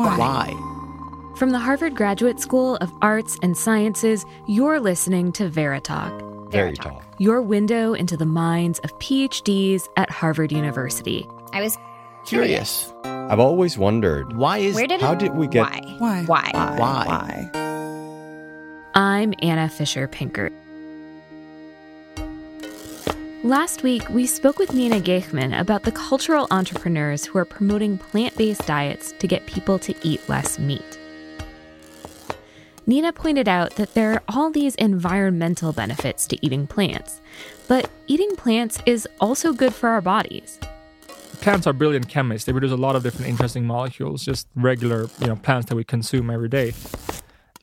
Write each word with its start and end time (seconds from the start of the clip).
Why? 0.00 0.16
Why? 0.16 1.34
From 1.36 1.50
the 1.50 1.58
Harvard 1.58 1.94
Graduate 1.94 2.40
School 2.40 2.76
of 2.76 2.90
Arts 3.02 3.38
and 3.42 3.56
Sciences, 3.56 4.24
you're 4.48 4.80
listening 4.80 5.30
to 5.32 5.50
Veritalk. 5.50 6.50
Veritalk. 6.50 7.02
Your 7.18 7.42
window 7.42 7.92
into 7.92 8.16
the 8.16 8.24
minds 8.24 8.78
of 8.80 8.98
PhDs 8.98 9.88
at 9.98 10.08
Harvard 10.10 10.52
University. 10.52 11.28
I 11.52 11.60
was 11.60 11.76
Curious. 12.24 12.92
I've 13.04 13.40
always 13.40 13.78
wondered 13.78 14.36
Why 14.36 14.58
is 14.58 14.74
Where 14.74 14.86
did 14.86 15.00
how 15.00 15.12
it, 15.12 15.18
did 15.18 15.34
we 15.34 15.46
get 15.46 15.62
why? 15.62 16.24
Why? 16.24 16.24
Why? 16.24 16.50
Why? 16.78 17.50
I'm 18.94 19.34
Anna 19.42 19.68
Fisher 19.68 20.08
Pinkert. 20.08 20.52
Last 23.42 23.82
week, 23.82 24.06
we 24.10 24.26
spoke 24.26 24.58
with 24.58 24.74
Nina 24.74 25.00
Gheihman 25.00 25.58
about 25.58 25.84
the 25.84 25.92
cultural 25.92 26.46
entrepreneurs 26.50 27.24
who 27.24 27.38
are 27.38 27.46
promoting 27.46 27.96
plant 27.96 28.36
based 28.36 28.66
diets 28.66 29.12
to 29.18 29.26
get 29.26 29.46
people 29.46 29.78
to 29.78 29.94
eat 30.02 30.28
less 30.28 30.58
meat. 30.58 30.98
Nina 32.86 33.14
pointed 33.14 33.48
out 33.48 33.76
that 33.76 33.94
there 33.94 34.12
are 34.12 34.22
all 34.28 34.50
these 34.50 34.74
environmental 34.74 35.72
benefits 35.72 36.26
to 36.26 36.44
eating 36.44 36.66
plants, 36.66 37.22
but 37.66 37.88
eating 38.08 38.36
plants 38.36 38.78
is 38.84 39.08
also 39.20 39.54
good 39.54 39.72
for 39.72 39.88
our 39.88 40.02
bodies. 40.02 40.58
plants 41.40 41.66
are 41.66 41.72
brilliant 41.72 42.10
chemists. 42.10 42.44
They 42.44 42.52
produce 42.52 42.72
a 42.72 42.76
lot 42.76 42.94
of 42.94 43.02
different 43.02 43.28
interesting 43.28 43.64
molecules, 43.64 44.22
just 44.22 44.48
regular, 44.54 45.08
you 45.18 45.28
know, 45.28 45.36
plants 45.36 45.70
that 45.70 45.76
we 45.76 45.84
consume 45.84 46.28
every 46.28 46.50
day. 46.50 46.74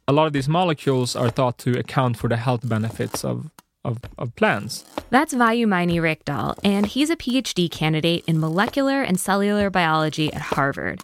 A 0.07 0.11
lot 0.13 0.25
of 0.25 0.33
these 0.33 0.49
molecules 0.49 1.15
are 1.15 1.29
thought 1.29 1.59
to 1.59 1.77
account 1.77 2.17
for 2.17 2.27
the 2.29 2.37
health 2.37 2.67
benefits 2.67 3.23
of, 3.23 3.51
of, 3.87 3.99
of 4.17 4.35
plants. 4.35 4.85
That's 5.09 5.33
Vayu 5.33 5.65
Maini 5.65 5.99
Rekdal, 5.99 6.59
and 6.63 6.85
he's 6.85 7.09
a 7.09 7.15
PhD 7.15 7.71
candidate 7.71 8.23
in 8.27 8.39
molecular 8.39 9.01
and 9.01 9.19
cellular 9.19 9.69
biology 9.69 10.31
at 10.33 10.41
Harvard. 10.41 11.01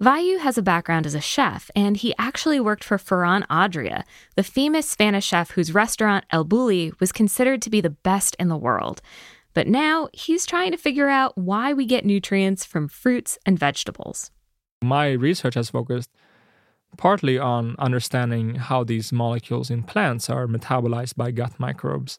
Vayu 0.00 0.38
has 0.38 0.56
a 0.56 0.62
background 0.62 1.04
as 1.04 1.14
a 1.14 1.20
chef, 1.20 1.70
and 1.76 1.98
he 1.98 2.14
actually 2.18 2.58
worked 2.58 2.82
for 2.82 2.96
Ferran 2.96 3.44
Adria, 3.50 4.06
the 4.34 4.42
famous 4.42 4.88
Spanish 4.88 5.26
chef 5.26 5.50
whose 5.50 5.74
restaurant 5.74 6.24
El 6.30 6.46
Bulli 6.46 6.98
was 6.98 7.12
considered 7.12 7.60
to 7.60 7.70
be 7.70 7.82
the 7.82 7.90
best 7.90 8.34
in 8.40 8.48
the 8.48 8.56
world. 8.56 9.02
But 9.52 9.68
now 9.68 10.08
he's 10.14 10.46
trying 10.46 10.70
to 10.70 10.78
figure 10.78 11.10
out 11.10 11.36
why 11.36 11.74
we 11.74 11.84
get 11.84 12.06
nutrients 12.06 12.64
from 12.64 12.88
fruits 12.88 13.36
and 13.44 13.58
vegetables. 13.58 14.30
My 14.82 15.10
research 15.10 15.54
has 15.54 15.68
focused 15.68 16.08
partly 16.96 17.38
on 17.38 17.76
understanding 17.78 18.56
how 18.56 18.84
these 18.84 19.12
molecules 19.12 19.70
in 19.70 19.82
plants 19.82 20.28
are 20.28 20.46
metabolized 20.46 21.16
by 21.16 21.30
gut 21.30 21.58
microbes 21.58 22.18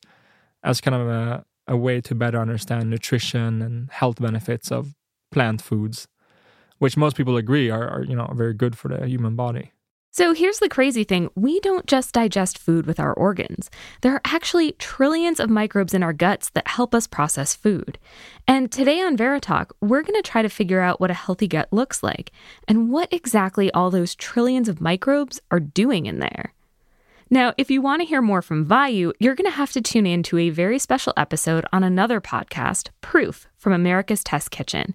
as 0.64 0.82
kind 0.82 0.96
of 0.96 1.08
a, 1.08 1.46
a 1.68 1.78
way 1.78 2.02
to 2.02 2.16
better 2.16 2.40
understand 2.40 2.90
nutrition 2.90 3.62
and 3.62 3.90
health 3.92 4.20
benefits 4.20 4.72
of 4.72 4.94
plant 5.32 5.62
foods, 5.62 6.08
which 6.80 6.98
most 6.98 7.16
people 7.16 7.38
agree 7.38 7.70
are, 7.70 7.88
are 7.88 8.04
you 8.04 8.16
know 8.16 8.32
very 8.36 8.54
good 8.54 8.78
for 8.78 8.88
the 8.90 9.08
human 9.08 9.36
body. 9.36 9.72
So 10.14 10.34
here's 10.34 10.60
the 10.60 10.68
crazy 10.68 11.06
thing 11.06 11.30
we 11.36 11.62
don't 11.62 11.88
just 11.88 12.14
digest 12.14 12.58
food 12.58 12.86
with 12.86 13.00
our 13.00 13.14
organs. 13.14 13.70
There 14.02 14.14
are 14.14 14.22
actually 14.26 14.74
trillions 14.74 15.40
of 15.40 15.50
microbes 15.50 15.94
in 15.94 16.04
our 16.04 16.12
guts 16.12 16.50
that 16.50 16.68
help 16.68 16.94
us 16.94 17.08
process 17.08 17.56
food. 17.56 17.98
And 18.46 18.70
today 18.70 19.00
on 19.00 19.16
Veritalk, 19.16 19.72
we're 19.80 20.02
going 20.02 20.22
to 20.22 20.30
try 20.30 20.42
to 20.42 20.50
figure 20.50 20.82
out 20.82 21.00
what 21.00 21.12
a 21.12 21.14
healthy 21.14 21.48
gut 21.48 21.72
looks 21.72 22.04
like 22.04 22.34
and 22.68 22.92
what 22.92 23.14
exactly 23.14 23.72
all 23.72 23.90
those 23.90 24.14
trillions 24.14 24.68
of 24.68 24.82
microbes 24.82 25.40
are 25.50 25.62
doing 25.62 26.08
in 26.08 26.20
there. 26.20 26.54
Now, 27.30 27.54
if 27.58 27.72
you 27.72 27.82
want 27.82 28.02
to 28.02 28.06
hear 28.06 28.22
more 28.22 28.42
from 28.42 28.66
Vayu, 28.66 29.14
you're 29.18 29.36
going 29.36 29.50
to 29.50 29.56
have 29.56 29.72
to 29.72 29.82
tune 29.82 30.06
in 30.06 30.24
to 30.24 30.38
a 30.38 30.50
very 30.50 30.78
special 30.78 31.14
episode 31.16 31.66
on 31.72 31.86
another 31.86 32.20
podcast, 32.20 32.90
Proof 33.00 33.48
from 33.56 33.72
America's 33.72 34.26
Test 34.26 34.52
Kitchen. 34.52 34.94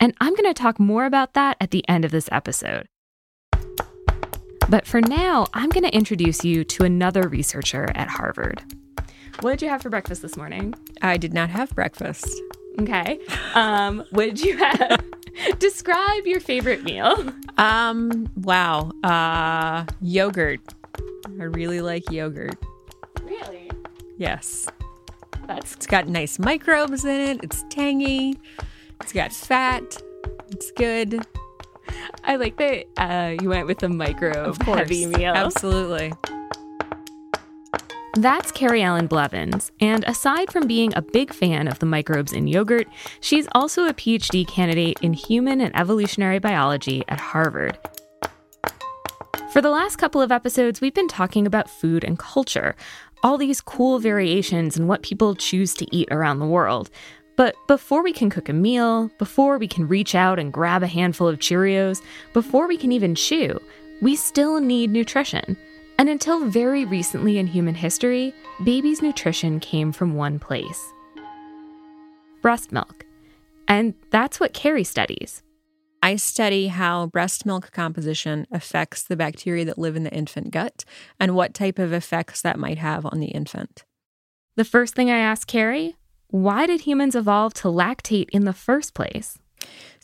And 0.00 0.14
I'm 0.22 0.34
going 0.34 0.48
to 0.48 0.54
talk 0.54 0.80
more 0.80 1.04
about 1.04 1.34
that 1.34 1.58
at 1.60 1.70
the 1.70 1.86
end 1.86 2.06
of 2.06 2.10
this 2.12 2.30
episode. 2.32 2.88
But 4.74 4.88
for 4.88 5.00
now, 5.00 5.46
I'm 5.54 5.70
going 5.70 5.84
to 5.84 5.94
introduce 5.94 6.44
you 6.44 6.64
to 6.64 6.82
another 6.82 7.28
researcher 7.28 7.92
at 7.94 8.08
Harvard. 8.08 8.60
What 9.38 9.52
did 9.52 9.62
you 9.62 9.68
have 9.68 9.82
for 9.82 9.88
breakfast 9.88 10.20
this 10.20 10.36
morning? 10.36 10.74
I 11.00 11.16
did 11.16 11.32
not 11.32 11.48
have 11.48 11.70
breakfast. 11.76 12.42
Okay. 12.80 13.20
Um, 13.54 14.02
what 14.10 14.24
did 14.24 14.40
you 14.40 14.56
have? 14.56 15.00
Describe 15.60 16.26
your 16.26 16.40
favorite 16.40 16.82
meal. 16.82 17.32
Um, 17.56 18.28
wow. 18.34 18.90
Uh, 19.04 19.84
yogurt. 20.00 20.74
I 21.38 21.44
really 21.44 21.80
like 21.80 22.10
yogurt. 22.10 22.56
Really? 23.22 23.70
Yes. 24.18 24.66
That's 25.46 25.76
It's 25.76 25.86
got 25.86 26.08
nice 26.08 26.40
microbes 26.40 27.04
in 27.04 27.20
it. 27.20 27.44
It's 27.44 27.64
tangy. 27.70 28.40
It's 29.00 29.12
got 29.12 29.32
fat. 29.32 30.02
It's 30.50 30.72
good. 30.72 31.24
I 32.24 32.36
like 32.36 32.56
that 32.56 32.86
uh, 32.96 33.34
you 33.42 33.48
went 33.48 33.66
with 33.66 33.78
the 33.78 33.88
micro 33.88 34.32
Of 34.32 34.58
course. 34.58 34.78
heavy 34.78 35.06
meal. 35.06 35.34
Absolutely. 35.34 36.12
That's 38.16 38.52
Carrie 38.52 38.82
Ellen 38.82 39.08
Blevins, 39.08 39.72
and 39.80 40.04
aside 40.04 40.52
from 40.52 40.68
being 40.68 40.92
a 40.94 41.02
big 41.02 41.32
fan 41.34 41.66
of 41.66 41.80
the 41.80 41.86
microbes 41.86 42.32
in 42.32 42.46
yogurt, 42.46 42.86
she's 43.20 43.48
also 43.52 43.86
a 43.86 43.92
PhD 43.92 44.46
candidate 44.46 44.98
in 45.02 45.14
human 45.14 45.60
and 45.60 45.74
evolutionary 45.76 46.38
biology 46.38 47.02
at 47.08 47.18
Harvard. 47.18 47.76
For 49.50 49.60
the 49.60 49.70
last 49.70 49.96
couple 49.96 50.20
of 50.22 50.30
episodes, 50.30 50.80
we've 50.80 50.94
been 50.94 51.08
talking 51.08 51.44
about 51.44 51.68
food 51.68 52.04
and 52.04 52.16
culture, 52.16 52.76
all 53.24 53.36
these 53.36 53.60
cool 53.60 53.98
variations 53.98 54.76
in 54.76 54.86
what 54.86 55.02
people 55.02 55.34
choose 55.34 55.74
to 55.74 55.96
eat 55.96 56.08
around 56.12 56.38
the 56.38 56.46
world. 56.46 56.90
But 57.36 57.56
before 57.66 58.02
we 58.02 58.12
can 58.12 58.30
cook 58.30 58.48
a 58.48 58.52
meal, 58.52 59.10
before 59.18 59.58
we 59.58 59.66
can 59.66 59.88
reach 59.88 60.14
out 60.14 60.38
and 60.38 60.52
grab 60.52 60.82
a 60.82 60.86
handful 60.86 61.26
of 61.26 61.40
Cheerios, 61.40 62.00
before 62.32 62.68
we 62.68 62.76
can 62.76 62.92
even 62.92 63.14
chew, 63.14 63.60
we 64.00 64.14
still 64.14 64.60
need 64.60 64.90
nutrition. 64.90 65.56
And 65.98 66.08
until 66.08 66.46
very 66.46 66.84
recently 66.84 67.38
in 67.38 67.46
human 67.46 67.74
history, 67.74 68.34
babies' 68.64 69.02
nutrition 69.02 69.60
came 69.60 69.92
from 69.92 70.14
one 70.14 70.38
place 70.38 70.92
breast 72.42 72.72
milk. 72.72 73.06
And 73.66 73.94
that's 74.10 74.38
what 74.38 74.52
Carrie 74.52 74.84
studies. 74.84 75.42
I 76.02 76.16
study 76.16 76.66
how 76.66 77.06
breast 77.06 77.46
milk 77.46 77.72
composition 77.72 78.46
affects 78.52 79.02
the 79.02 79.16
bacteria 79.16 79.64
that 79.64 79.78
live 79.78 79.96
in 79.96 80.02
the 80.02 80.12
infant 80.12 80.50
gut 80.50 80.84
and 81.18 81.34
what 81.34 81.54
type 81.54 81.78
of 81.78 81.94
effects 81.94 82.42
that 82.42 82.58
might 82.58 82.76
have 82.76 83.06
on 83.06 83.20
the 83.20 83.28
infant. 83.28 83.86
The 84.56 84.64
first 84.66 84.94
thing 84.94 85.10
I 85.10 85.16
asked 85.16 85.46
Carrie 85.46 85.96
why 86.34 86.66
did 86.66 86.80
humans 86.80 87.14
evolve 87.14 87.54
to 87.54 87.68
lactate 87.68 88.28
in 88.30 88.44
the 88.44 88.52
first 88.52 88.92
place? 88.92 89.38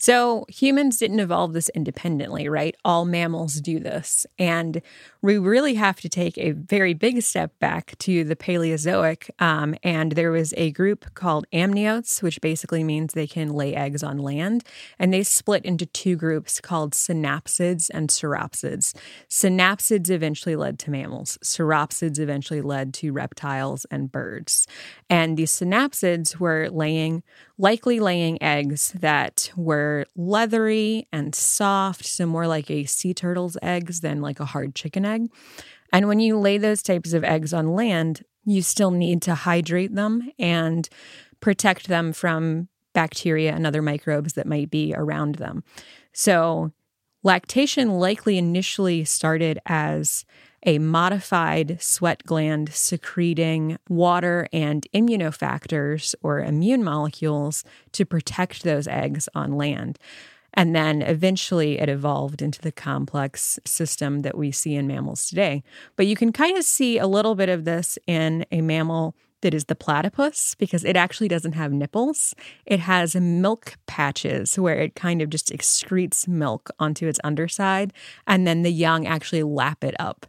So, 0.01 0.47
humans 0.49 0.97
didn't 0.97 1.19
evolve 1.19 1.53
this 1.53 1.69
independently, 1.75 2.49
right? 2.49 2.75
All 2.83 3.05
mammals 3.05 3.61
do 3.61 3.79
this. 3.79 4.25
And 4.39 4.81
we 5.21 5.37
really 5.37 5.75
have 5.75 6.01
to 6.01 6.09
take 6.09 6.39
a 6.39 6.53
very 6.53 6.95
big 6.95 7.21
step 7.21 7.51
back 7.59 7.95
to 7.99 8.23
the 8.23 8.35
Paleozoic. 8.35 9.29
Um, 9.37 9.75
and 9.83 10.13
there 10.13 10.31
was 10.31 10.55
a 10.57 10.71
group 10.71 11.13
called 11.13 11.45
amniotes, 11.53 12.23
which 12.23 12.41
basically 12.41 12.83
means 12.83 13.13
they 13.13 13.27
can 13.27 13.49
lay 13.49 13.75
eggs 13.75 14.01
on 14.01 14.17
land. 14.17 14.63
And 14.97 15.13
they 15.13 15.21
split 15.21 15.63
into 15.63 15.85
two 15.85 16.15
groups 16.15 16.59
called 16.59 16.93
synapsids 16.93 17.91
and 17.93 18.09
sauropsids. 18.09 18.95
Synapsids 19.29 20.09
eventually 20.09 20.55
led 20.55 20.79
to 20.79 20.89
mammals, 20.89 21.37
sauropsids 21.43 22.17
eventually 22.17 22.61
led 22.61 22.95
to 22.95 23.13
reptiles 23.13 23.85
and 23.91 24.11
birds. 24.11 24.65
And 25.11 25.37
these 25.37 25.51
synapsids 25.51 26.37
were 26.37 26.69
laying, 26.71 27.21
likely 27.59 27.99
laying 27.99 28.41
eggs 28.41 28.93
that 28.93 29.51
were 29.55 29.90
leathery 30.15 31.07
and 31.11 31.33
soft, 31.33 32.05
so 32.05 32.25
more 32.25 32.47
like 32.47 32.69
a 32.69 32.85
sea 32.85 33.13
turtle's 33.13 33.57
eggs 33.61 34.01
than 34.01 34.21
like 34.21 34.39
a 34.39 34.45
hard 34.45 34.75
chicken 34.75 35.05
egg. 35.05 35.29
And 35.93 36.07
when 36.07 36.19
you 36.19 36.37
lay 36.37 36.57
those 36.57 36.81
types 36.81 37.13
of 37.13 37.23
eggs 37.23 37.53
on 37.53 37.73
land, 37.73 38.23
you 38.45 38.61
still 38.61 38.91
need 38.91 39.21
to 39.23 39.35
hydrate 39.35 39.95
them 39.95 40.31
and 40.39 40.87
protect 41.39 41.87
them 41.87 42.13
from 42.13 42.69
bacteria 42.93 43.53
and 43.53 43.65
other 43.65 43.81
microbes 43.81 44.33
that 44.33 44.47
might 44.47 44.69
be 44.69 44.93
around 44.95 45.35
them. 45.35 45.63
So, 46.13 46.71
lactation 47.23 47.91
likely 47.91 48.37
initially 48.37 49.05
started 49.05 49.59
as 49.65 50.25
a 50.65 50.79
modified 50.79 51.81
sweat 51.81 52.23
gland 52.25 52.73
secreting 52.73 53.77
water 53.89 54.47
and 54.53 54.85
immunofactors 54.93 56.13
or 56.21 56.39
immune 56.39 56.83
molecules 56.83 57.63
to 57.93 58.05
protect 58.05 58.63
those 58.63 58.87
eggs 58.87 59.27
on 59.33 59.53
land. 59.53 59.97
And 60.53 60.75
then 60.75 61.01
eventually 61.01 61.79
it 61.79 61.89
evolved 61.89 62.41
into 62.41 62.61
the 62.61 62.71
complex 62.71 63.59
system 63.65 64.19
that 64.19 64.37
we 64.37 64.51
see 64.51 64.75
in 64.75 64.87
mammals 64.87 65.27
today. 65.27 65.63
But 65.95 66.07
you 66.07 66.15
can 66.15 66.33
kind 66.33 66.57
of 66.57 66.65
see 66.65 66.97
a 66.97 67.07
little 67.07 67.35
bit 67.35 67.49
of 67.49 67.63
this 67.63 67.97
in 68.05 68.45
a 68.51 68.61
mammal 68.61 69.15
that 69.41 69.53
is 69.53 69.65
the 69.65 69.75
platypus 69.75 70.55
because 70.55 70.83
it 70.83 70.95
actually 70.95 71.27
doesn't 71.27 71.53
have 71.53 71.71
nipples. 71.71 72.35
It 72.65 72.79
has 72.81 73.15
milk 73.15 73.75
patches 73.87 74.57
where 74.57 74.79
it 74.79 74.95
kind 74.95 75.21
of 75.21 75.29
just 75.29 75.51
excretes 75.51 76.27
milk 76.27 76.69
onto 76.79 77.07
its 77.07 77.19
underside, 77.23 77.93
and 78.27 78.45
then 78.45 78.61
the 78.61 78.71
young 78.71 79.07
actually 79.07 79.43
lap 79.43 79.83
it 79.83 79.95
up. 79.99 80.27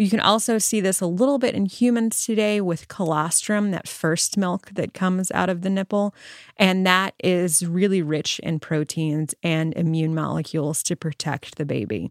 You 0.00 0.08
can 0.08 0.20
also 0.20 0.56
see 0.56 0.80
this 0.80 1.02
a 1.02 1.06
little 1.06 1.38
bit 1.38 1.54
in 1.54 1.66
humans 1.66 2.24
today 2.24 2.62
with 2.62 2.88
colostrum, 2.88 3.70
that 3.72 3.86
first 3.86 4.38
milk 4.38 4.70
that 4.72 4.94
comes 4.94 5.30
out 5.32 5.50
of 5.50 5.60
the 5.60 5.68
nipple. 5.68 6.14
And 6.56 6.86
that 6.86 7.12
is 7.22 7.66
really 7.66 8.00
rich 8.00 8.38
in 8.38 8.60
proteins 8.60 9.34
and 9.42 9.74
immune 9.74 10.14
molecules 10.14 10.82
to 10.84 10.96
protect 10.96 11.58
the 11.58 11.66
baby. 11.66 12.10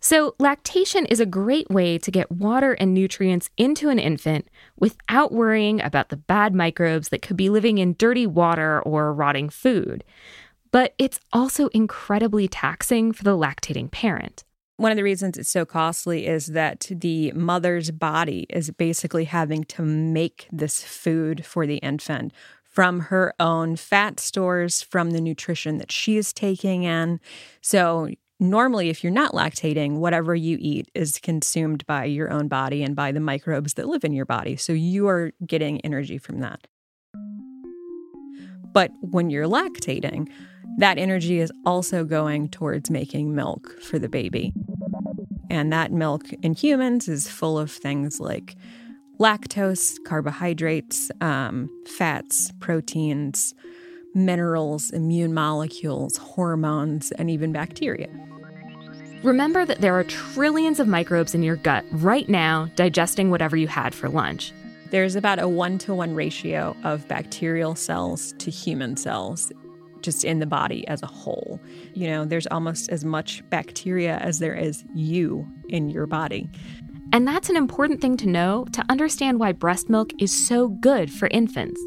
So, 0.00 0.34
lactation 0.38 1.04
is 1.04 1.20
a 1.20 1.26
great 1.26 1.70
way 1.70 1.98
to 1.98 2.10
get 2.10 2.32
water 2.32 2.72
and 2.72 2.94
nutrients 2.94 3.50
into 3.58 3.90
an 3.90 3.98
infant 3.98 4.48
without 4.78 5.32
worrying 5.32 5.82
about 5.82 6.08
the 6.08 6.16
bad 6.16 6.54
microbes 6.54 7.10
that 7.10 7.20
could 7.20 7.36
be 7.36 7.50
living 7.50 7.76
in 7.76 7.94
dirty 7.98 8.26
water 8.26 8.80
or 8.80 9.12
rotting 9.12 9.50
food. 9.50 10.02
But 10.70 10.94
it's 10.96 11.20
also 11.30 11.68
incredibly 11.68 12.48
taxing 12.48 13.12
for 13.12 13.22
the 13.22 13.36
lactating 13.36 13.90
parent. 13.90 14.44
One 14.76 14.90
of 14.90 14.96
the 14.96 15.04
reasons 15.04 15.38
it's 15.38 15.50
so 15.50 15.64
costly 15.64 16.26
is 16.26 16.46
that 16.48 16.88
the 16.90 17.32
mother's 17.32 17.90
body 17.90 18.46
is 18.48 18.70
basically 18.70 19.24
having 19.24 19.64
to 19.64 19.82
make 19.82 20.48
this 20.50 20.82
food 20.82 21.44
for 21.44 21.66
the 21.66 21.76
infant 21.76 22.32
from 22.64 23.00
her 23.00 23.34
own 23.38 23.76
fat 23.76 24.18
stores, 24.18 24.80
from 24.80 25.10
the 25.10 25.20
nutrition 25.20 25.76
that 25.76 25.92
she 25.92 26.16
is 26.16 26.32
taking 26.32 26.84
in. 26.84 27.20
So 27.60 28.08
normally, 28.40 28.88
if 28.88 29.04
you're 29.04 29.12
not 29.12 29.32
lactating, 29.32 29.98
whatever 29.98 30.34
you 30.34 30.56
eat 30.58 30.90
is 30.94 31.18
consumed 31.18 31.86
by 31.86 32.06
your 32.06 32.30
own 32.30 32.48
body 32.48 32.82
and 32.82 32.96
by 32.96 33.12
the 33.12 33.20
microbes 33.20 33.74
that 33.74 33.88
live 33.88 34.04
in 34.04 34.12
your 34.12 34.24
body. 34.24 34.56
So 34.56 34.72
you 34.72 35.06
are 35.06 35.32
getting 35.46 35.82
energy 35.82 36.16
from 36.16 36.40
that. 36.40 36.66
But 38.72 38.90
when 39.02 39.28
you're 39.28 39.46
lactating, 39.46 40.30
that 40.78 40.96
energy 40.96 41.40
is 41.40 41.52
also 41.66 42.04
going 42.04 42.48
towards 42.48 42.90
making 42.90 43.34
milk 43.34 43.78
for 43.82 43.98
the 43.98 44.08
baby. 44.08 44.54
And 45.52 45.70
that 45.70 45.92
milk 45.92 46.32
in 46.42 46.54
humans 46.54 47.08
is 47.08 47.28
full 47.28 47.58
of 47.58 47.70
things 47.70 48.18
like 48.18 48.56
lactose, 49.20 50.02
carbohydrates, 50.02 51.10
um, 51.20 51.68
fats, 51.86 52.50
proteins, 52.58 53.54
minerals, 54.14 54.88
immune 54.90 55.34
molecules, 55.34 56.16
hormones, 56.16 57.12
and 57.12 57.28
even 57.28 57.52
bacteria. 57.52 58.08
Remember 59.22 59.66
that 59.66 59.82
there 59.82 59.94
are 59.94 60.04
trillions 60.04 60.80
of 60.80 60.88
microbes 60.88 61.34
in 61.34 61.42
your 61.42 61.56
gut 61.56 61.84
right 61.92 62.30
now 62.30 62.70
digesting 62.74 63.30
whatever 63.30 63.54
you 63.54 63.68
had 63.68 63.94
for 63.94 64.08
lunch. 64.08 64.52
There's 64.90 65.16
about 65.16 65.38
a 65.38 65.48
one 65.48 65.76
to 65.80 65.94
one 65.94 66.14
ratio 66.14 66.74
of 66.82 67.06
bacterial 67.08 67.74
cells 67.74 68.32
to 68.38 68.50
human 68.50 68.96
cells 68.96 69.52
just 70.02 70.24
in 70.24 70.38
the 70.38 70.46
body 70.46 70.86
as 70.88 71.02
a 71.02 71.06
whole. 71.06 71.60
You 71.94 72.08
know, 72.08 72.24
there's 72.24 72.46
almost 72.48 72.90
as 72.90 73.04
much 73.04 73.42
bacteria 73.50 74.16
as 74.18 74.38
there 74.38 74.54
is 74.54 74.84
you 74.94 75.46
in 75.68 75.88
your 75.88 76.06
body. 76.06 76.48
And 77.12 77.26
that's 77.26 77.50
an 77.50 77.56
important 77.56 78.00
thing 78.00 78.16
to 78.18 78.28
know 78.28 78.66
to 78.72 78.84
understand 78.88 79.38
why 79.38 79.52
breast 79.52 79.90
milk 79.90 80.12
is 80.18 80.32
so 80.32 80.68
good 80.68 81.12
for 81.12 81.28
infants 81.28 81.80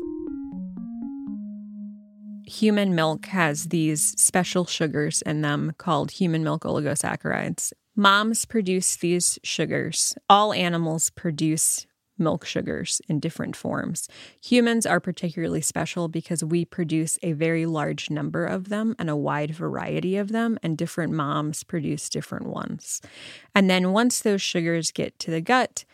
human 2.47 2.95
milk 2.95 3.25
has 3.27 3.65
these 3.65 4.13
special 4.21 4.65
sugars 4.65 5.21
in 5.23 5.41
them 5.41 5.73
called 5.77 6.11
human 6.11 6.43
milk 6.43 6.63
oligosaccharides. 6.63 7.73
Moms 7.95 8.45
produce 8.45 8.97
these 8.97 9.39
sugars. 9.43 10.15
All 10.29 10.53
animals 10.53 11.09
produce 11.09 11.85
milk 12.17 12.45
sugars 12.45 13.01
in 13.07 13.19
different 13.19 13.55
forms. 13.55 14.07
Humans 14.41 14.85
are 14.85 14.99
particularly 14.99 15.61
special 15.61 16.07
because 16.07 16.43
we 16.43 16.65
produce 16.65 17.17
a 17.21 17.33
very 17.33 17.65
large 17.65 18.09
number 18.09 18.45
of 18.45 18.69
them 18.69 18.95
and 18.97 19.09
a 19.09 19.15
wide 19.15 19.51
variety 19.51 20.17
of 20.17 20.29
them, 20.29 20.57
and 20.63 20.77
different 20.77 21.13
moms 21.13 21.63
produce 21.63 22.09
different 22.09 22.47
ones. 22.47 23.01
And 23.53 23.69
then 23.69 23.91
once 23.91 24.21
those 24.21 24.41
sugars 24.41 24.91
get 24.91 25.17
to 25.19 25.31
the 25.31 25.41
gut, 25.41 25.85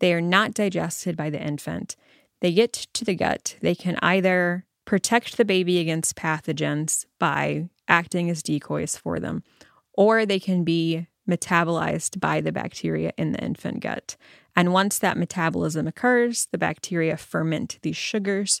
they 0.00 0.12
are 0.14 0.20
not 0.20 0.54
digested 0.54 1.16
by 1.16 1.30
the 1.30 1.40
infant. 1.40 1.96
They 2.40 2.52
get 2.52 2.72
to 2.72 3.04
the 3.04 3.14
gut, 3.14 3.56
they 3.60 3.74
can 3.74 3.98
either 4.02 4.64
protect 4.84 5.36
the 5.36 5.44
baby 5.44 5.78
against 5.78 6.16
pathogens 6.16 7.04
by 7.18 7.68
acting 7.86 8.30
as 8.30 8.42
decoys 8.42 8.96
for 8.96 9.20
them, 9.20 9.42
or 9.92 10.24
they 10.24 10.40
can 10.40 10.64
be 10.64 11.06
metabolized 11.28 12.18
by 12.18 12.40
the 12.40 12.50
bacteria 12.50 13.12
in 13.16 13.32
the 13.32 13.38
infant 13.38 13.80
gut. 13.80 14.16
And 14.56 14.72
once 14.72 14.98
that 14.98 15.16
metabolism 15.16 15.86
occurs, 15.86 16.48
the 16.50 16.58
bacteria 16.58 17.16
ferment 17.16 17.78
these 17.82 17.96
sugars. 17.96 18.60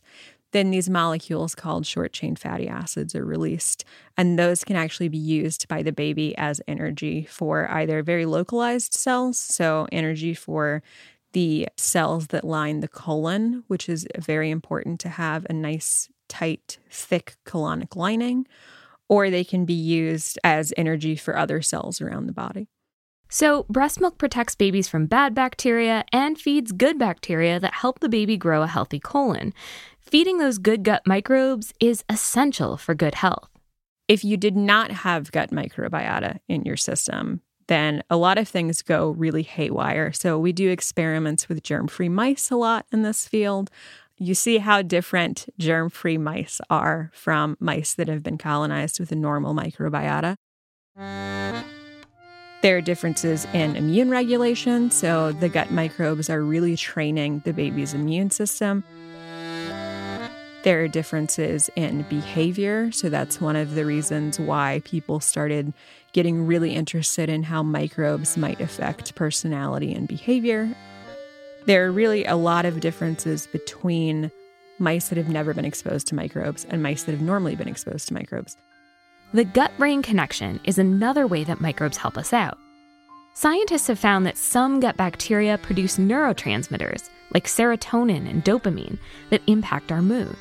Then 0.52 0.70
these 0.70 0.90
molecules 0.90 1.54
called 1.54 1.86
short 1.86 2.12
chain 2.12 2.34
fatty 2.34 2.68
acids 2.68 3.14
are 3.14 3.24
released. 3.24 3.84
And 4.16 4.38
those 4.38 4.64
can 4.64 4.76
actually 4.76 5.08
be 5.08 5.18
used 5.18 5.68
by 5.68 5.82
the 5.82 5.92
baby 5.92 6.36
as 6.36 6.60
energy 6.66 7.24
for 7.30 7.70
either 7.70 8.02
very 8.02 8.26
localized 8.26 8.94
cells, 8.94 9.38
so 9.38 9.86
energy 9.92 10.34
for 10.34 10.82
the 11.32 11.68
cells 11.76 12.28
that 12.28 12.44
line 12.44 12.80
the 12.80 12.88
colon, 12.88 13.62
which 13.68 13.88
is 13.88 14.06
very 14.18 14.50
important 14.50 14.98
to 15.00 15.08
have 15.08 15.46
a 15.48 15.52
nice 15.52 16.08
tight, 16.28 16.78
thick 16.90 17.36
colonic 17.46 17.94
lining, 17.94 18.46
or 19.08 19.30
they 19.30 19.44
can 19.44 19.64
be 19.64 19.74
used 19.74 20.38
as 20.42 20.72
energy 20.76 21.14
for 21.16 21.36
other 21.36 21.62
cells 21.62 22.00
around 22.00 22.26
the 22.26 22.32
body. 22.32 22.68
So, 23.30 23.64
breast 23.68 24.00
milk 24.00 24.18
protects 24.18 24.56
babies 24.56 24.88
from 24.88 25.06
bad 25.06 25.34
bacteria 25.34 26.04
and 26.12 26.38
feeds 26.38 26.72
good 26.72 26.98
bacteria 26.98 27.60
that 27.60 27.74
help 27.74 28.00
the 28.00 28.08
baby 28.08 28.36
grow 28.36 28.62
a 28.62 28.66
healthy 28.66 28.98
colon. 28.98 29.54
Feeding 30.00 30.38
those 30.38 30.58
good 30.58 30.82
gut 30.82 31.02
microbes 31.06 31.72
is 31.78 32.04
essential 32.08 32.76
for 32.76 32.94
good 32.94 33.14
health. 33.14 33.48
If 34.08 34.24
you 34.24 34.36
did 34.36 34.56
not 34.56 34.90
have 34.90 35.30
gut 35.30 35.50
microbiota 35.50 36.40
in 36.48 36.64
your 36.64 36.76
system, 36.76 37.40
then 37.68 38.02
a 38.10 38.16
lot 38.16 38.36
of 38.36 38.48
things 38.48 38.82
go 38.82 39.10
really 39.10 39.44
haywire. 39.44 40.12
So, 40.12 40.36
we 40.36 40.52
do 40.52 40.68
experiments 40.68 41.48
with 41.48 41.62
germ 41.62 41.86
free 41.86 42.08
mice 42.08 42.50
a 42.50 42.56
lot 42.56 42.86
in 42.92 43.02
this 43.02 43.28
field 43.28 43.70
you 44.22 44.34
see 44.34 44.58
how 44.58 44.82
different 44.82 45.46
germ 45.58 45.88
free 45.88 46.18
mice 46.18 46.60
are 46.68 47.10
from 47.14 47.56
mice 47.58 47.94
that 47.94 48.06
have 48.06 48.22
been 48.22 48.36
colonized 48.36 49.00
with 49.00 49.10
a 49.10 49.16
normal 49.16 49.54
microbiota. 49.54 50.36
There 52.62 52.76
are 52.76 52.80
differences 52.80 53.46
in 53.54 53.76
immune 53.76 54.10
regulation, 54.10 54.90
so 54.90 55.32
the 55.32 55.48
gut 55.48 55.70
microbes 55.70 56.28
are 56.28 56.42
really 56.42 56.76
training 56.76 57.42
the 57.44 57.52
baby's 57.52 57.94
immune 57.94 58.30
system. 58.30 58.84
There 60.62 60.84
are 60.84 60.88
differences 60.88 61.70
in 61.74 62.02
behavior, 62.02 62.92
so 62.92 63.08
that's 63.08 63.40
one 63.40 63.56
of 63.56 63.74
the 63.74 63.86
reasons 63.86 64.38
why 64.38 64.82
people 64.84 65.20
started 65.20 65.72
getting 66.12 66.46
really 66.46 66.74
interested 66.74 67.30
in 67.30 67.44
how 67.44 67.62
microbes 67.62 68.36
might 68.36 68.60
affect 68.60 69.14
personality 69.14 69.94
and 69.94 70.06
behavior 70.06 70.74
there 71.66 71.86
are 71.86 71.92
really 71.92 72.24
a 72.24 72.36
lot 72.36 72.64
of 72.64 72.80
differences 72.80 73.46
between 73.46 74.30
mice 74.78 75.08
that 75.08 75.18
have 75.18 75.28
never 75.28 75.52
been 75.52 75.64
exposed 75.64 76.06
to 76.08 76.14
microbes 76.14 76.64
and 76.70 76.82
mice 76.82 77.02
that 77.04 77.12
have 77.12 77.20
normally 77.20 77.54
been 77.54 77.68
exposed 77.68 78.08
to 78.08 78.14
microbes. 78.14 78.56
The 79.32 79.44
gut 79.44 79.70
brain 79.78 80.02
connection 80.02 80.58
is 80.64 80.78
another 80.78 81.24
way 81.24 81.44
that 81.44 81.60
microbes 81.60 81.96
help 81.96 82.18
us 82.18 82.32
out. 82.32 82.58
Scientists 83.34 83.86
have 83.86 83.98
found 83.98 84.26
that 84.26 84.36
some 84.36 84.80
gut 84.80 84.96
bacteria 84.96 85.56
produce 85.58 85.98
neurotransmitters 85.98 87.08
like 87.32 87.46
serotonin 87.46 88.28
and 88.28 88.44
dopamine 88.44 88.98
that 89.30 89.42
impact 89.46 89.92
our 89.92 90.02
mood. 90.02 90.34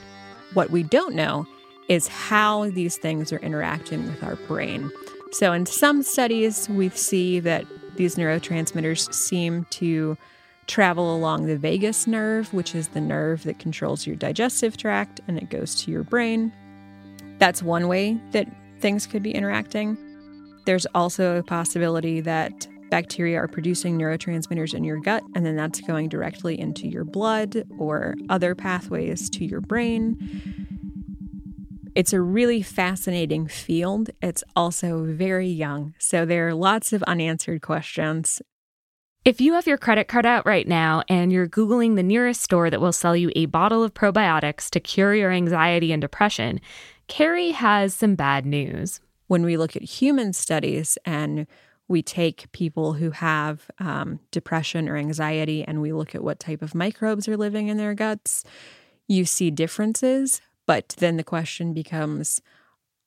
What 0.55 0.71
we 0.71 0.81
don't 0.81 1.13
know 1.13 1.45
is 1.87 2.07
how 2.07 2.71
these 2.71 2.97
things 2.97 3.31
are 3.31 3.37
interacting 3.37 4.07
with 4.07 4.23
our 4.23 4.37
brain. 4.47 4.89
So, 5.33 5.53
in 5.53 5.67
some 5.67 6.01
studies, 6.01 6.67
we 6.67 6.89
see 6.89 7.39
that 7.41 7.65
these 7.95 8.15
neurotransmitters 8.15 9.13
seem 9.13 9.65
to 9.69 10.17
travel 10.65 11.15
along 11.15 11.45
the 11.45 11.57
vagus 11.57 12.07
nerve, 12.07 12.51
which 12.55 12.73
is 12.73 12.87
the 12.87 13.01
nerve 13.01 13.43
that 13.43 13.59
controls 13.59 14.07
your 14.07 14.15
digestive 14.15 14.77
tract 14.77 15.21
and 15.27 15.37
it 15.37 15.51
goes 15.51 15.75
to 15.83 15.91
your 15.91 16.03
brain. 16.03 16.51
That's 17.37 17.61
one 17.61 17.87
way 17.87 18.19
that 18.31 18.47
things 18.79 19.05
could 19.05 19.23
be 19.23 19.31
interacting. 19.31 19.97
There's 20.65 20.85
also 20.93 21.37
a 21.37 21.43
possibility 21.43 22.21
that 22.21 22.67
bacteria 22.89 23.37
are 23.37 23.47
producing 23.47 23.97
neurotransmitters 23.97 24.73
in 24.73 24.83
your 24.83 24.99
gut, 24.99 25.23
and 25.35 25.45
then 25.45 25.55
that's 25.55 25.81
going 25.81 26.09
directly 26.09 26.59
into 26.59 26.87
your 26.87 27.03
blood 27.03 27.63
or 27.77 28.15
other 28.29 28.55
pathways 28.55 29.29
to 29.31 29.45
your 29.45 29.61
brain. 29.61 30.17
It's 31.95 32.13
a 32.13 32.21
really 32.21 32.61
fascinating 32.61 33.47
field. 33.47 34.09
It's 34.21 34.43
also 34.55 35.03
very 35.03 35.47
young, 35.47 35.93
so 35.99 36.25
there 36.25 36.47
are 36.47 36.53
lots 36.53 36.93
of 36.93 37.03
unanswered 37.03 37.61
questions. 37.61 38.41
If 39.25 39.41
you 39.41 39.53
have 39.53 39.67
your 39.67 39.77
credit 39.77 40.07
card 40.07 40.25
out 40.25 40.45
right 40.45 40.67
now 40.67 41.03
and 41.09 41.31
you're 41.31 41.47
Googling 41.47 41.95
the 41.95 42.03
nearest 42.03 42.41
store 42.41 42.69
that 42.69 42.79
will 42.79 42.93
sell 42.93 43.17
you 43.17 43.31
a 43.35 43.47
bottle 43.47 43.83
of 43.83 43.93
probiotics 43.93 44.69
to 44.69 44.79
cure 44.79 45.13
your 45.13 45.29
anxiety 45.29 45.91
and 45.91 46.01
depression, 46.01 46.61
Carrie 47.09 47.51
has 47.51 47.93
some 47.93 48.15
bad 48.15 48.45
news. 48.45 49.01
When 49.27 49.43
we 49.43 49.57
look 49.57 49.75
at 49.75 49.81
human 49.81 50.31
studies 50.31 50.97
and 51.05 51.45
we 51.89 52.01
take 52.01 52.51
people 52.53 52.93
who 52.93 53.11
have 53.11 53.69
um, 53.79 54.21
depression 54.31 54.87
or 54.87 54.95
anxiety 54.95 55.63
and 55.63 55.81
we 55.81 55.91
look 55.91 56.15
at 56.15 56.23
what 56.23 56.39
type 56.39 56.61
of 56.61 56.73
microbes 56.73 57.27
are 57.27 57.35
living 57.35 57.67
in 57.67 57.75
their 57.75 57.93
guts, 57.93 58.45
you 59.07 59.25
see 59.25 59.51
differences. 59.51 60.39
But 60.65 60.95
then 60.99 61.17
the 61.17 61.23
question 61.23 61.73
becomes 61.73 62.41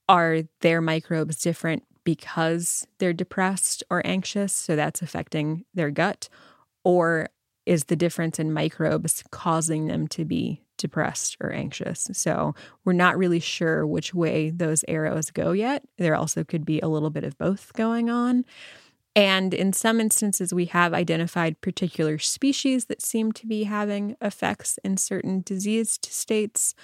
are 0.09 0.42
their 0.61 0.82
microbes 0.82 1.40
different 1.40 1.85
because 2.04 2.87
they're 2.99 3.12
depressed 3.12 3.82
or 3.88 4.04
anxious, 4.04 4.52
so 4.52 4.76
that's 4.76 5.00
affecting 5.00 5.64
their 5.73 5.90
gut? 5.90 6.28
or 6.85 7.28
is 7.66 7.85
the 7.85 7.97
difference 7.97 8.38
in 8.38 8.52
microbes 8.52 9.23
causing 9.30 9.87
them 9.87 10.09
to 10.09 10.25
be 10.25 10.61
depressed 10.83 11.39
or 11.41 11.51
anxious. 11.51 12.11
So 12.12 12.55
we're 12.85 12.93
not 12.93 13.17
really 13.17 13.41
sure 13.41 13.87
which 13.87 14.12
way 14.12 14.51
those 14.51 14.85
arrows 14.87 15.31
go 15.31 15.53
yet. 15.53 15.85
There 15.97 16.15
also 16.15 16.45
could 16.45 16.67
be 16.67 16.81
a 16.81 16.89
little 16.89 17.09
bit 17.09 17.25
of 17.25 17.39
both 17.39 17.73
going 17.73 18.11
on. 18.11 18.45
And 19.15 19.55
in 19.55 19.73
some 19.73 20.01
instances, 20.01 20.53
we 20.53 20.67
have 20.67 20.93
identified 20.93 21.61
particular 21.61 22.19
species 22.19 22.87
that 22.87 23.03
seem 23.03 23.33
to 23.33 23.47
be 23.47 23.65
having 23.65 24.17
effects 24.21 24.79
in 24.85 24.97
certain 24.97 25.43
diseased 25.43 26.07
states. 26.11 26.75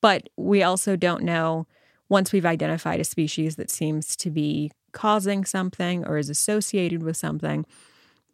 But 0.00 0.28
we 0.36 0.62
also 0.62 0.94
don't 0.94 1.24
know, 1.24 1.66
once 2.08 2.32
we've 2.32 2.46
identified 2.46 3.00
a 3.00 3.04
species 3.04 3.56
that 3.56 3.70
seems 3.70 4.14
to 4.16 4.30
be 4.30 4.70
causing 4.92 5.44
something 5.44 6.04
or 6.06 6.18
is 6.18 6.30
associated 6.30 7.02
with 7.02 7.16
something, 7.16 7.64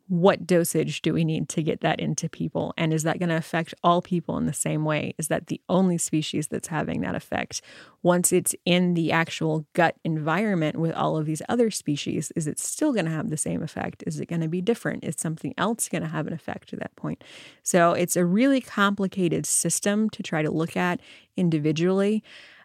what 0.06 0.46
dosage 0.46 1.00
do 1.00 1.14
we 1.14 1.24
need 1.24 1.48
to 1.48 1.62
get 1.62 1.80
that 1.80 1.98
into 1.98 2.28
people? 2.28 2.74
And 2.76 2.92
is 2.92 3.04
that 3.04 3.18
going 3.18 3.30
to 3.30 3.36
affect 3.36 3.72
all 3.82 4.02
people 4.02 4.36
in 4.36 4.44
the 4.44 4.52
same 4.52 4.84
way? 4.84 5.14
Is 5.16 5.28
that 5.28 5.46
the 5.46 5.60
only 5.68 5.96
species 5.96 6.48
that's 6.48 6.68
having 6.68 7.00
that 7.00 7.14
effect? 7.14 7.62
Once 8.02 8.30
it's 8.30 8.54
in 8.66 8.94
the 8.94 9.12
actual 9.12 9.66
gut 9.72 9.96
environment 10.04 10.78
with 10.78 10.92
all 10.92 11.16
of 11.16 11.24
these 11.24 11.40
other 11.48 11.70
species, 11.70 12.30
is 12.36 12.46
it 12.46 12.58
still 12.58 12.92
going 12.92 13.06
to 13.06 13.10
have 13.10 13.30
the 13.30 13.38
same 13.38 13.62
effect? 13.62 14.04
Is 14.06 14.20
it 14.20 14.26
going 14.26 14.42
to 14.42 14.48
be 14.48 14.60
different? 14.60 15.04
Is 15.04 15.14
something 15.16 15.54
else 15.56 15.88
going 15.88 16.02
to 16.02 16.08
have 16.08 16.26
an 16.26 16.34
effect 16.34 16.74
at 16.74 16.80
that 16.80 16.94
point? 16.96 17.24
So 17.62 17.92
it's 17.92 18.16
a 18.16 18.26
really 18.26 18.60
complicated 18.60 19.46
system 19.46 20.10
to 20.10 20.22
try 20.22 20.42
to 20.42 20.50
look 20.50 20.76
at 20.76 21.00
individually. 21.34 22.22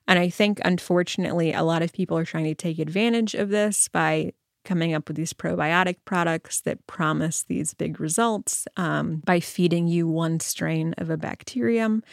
And 0.09 0.19
I 0.19 0.27
think, 0.29 0.59
unfortunately, 0.65 1.53
a 1.53 1.63
lot 1.63 1.83
of 1.83 1.93
people 1.93 2.17
are 2.17 2.25
trying 2.25 2.45
to 2.45 2.55
take 2.55 2.79
advantage 2.79 3.33
of 3.33 3.49
this 3.49 3.87
by 3.87 4.33
coming 4.69 4.93
up 4.93 5.07
with 5.07 5.17
these 5.17 5.33
probiotic 5.33 5.95
products 6.05 6.61
that 6.61 6.85
promise 6.85 7.41
these 7.41 7.73
big 7.73 7.99
results 7.99 8.67
um, 8.77 9.15
by 9.25 9.39
feeding 9.39 9.87
you 9.87 10.07
one 10.07 10.39
strain 10.39 10.93
of 10.99 11.09
a 11.09 11.17
bacterium. 11.17 12.03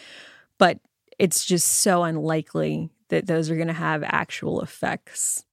But 0.57 0.79
it's 1.19 1.45
just 1.45 1.69
so 1.69 2.03
unlikely 2.03 2.89
that 3.11 3.27
those 3.27 3.51
are 3.51 3.57
going 3.57 3.67
to 3.69 3.75
have 3.75 4.03
actual 4.03 4.63
effects. 4.63 5.45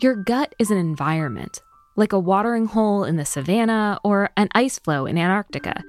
Your 0.00 0.14
gut 0.14 0.54
is 0.60 0.70
an 0.70 0.78
environment, 0.78 1.60
like 1.96 2.12
a 2.12 2.20
watering 2.20 2.66
hole 2.66 3.02
in 3.02 3.16
the 3.16 3.24
savannah 3.24 3.98
or 4.04 4.30
an 4.36 4.48
ice 4.54 4.78
floe 4.78 5.06
in 5.06 5.18
Antarctica. 5.18 5.82